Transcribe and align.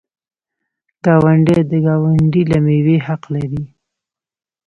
ګاونډی 1.05 1.59
د 1.71 1.73
ګاونډي 1.85 2.43
له 2.51 2.57
میوې 2.65 2.97
حق 3.07 3.21
لري. 3.35 3.63